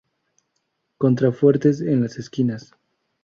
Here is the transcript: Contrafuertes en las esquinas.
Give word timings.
Contrafuertes 0.97 1.79
en 1.81 2.01
las 2.01 2.17
esquinas. 2.17 2.73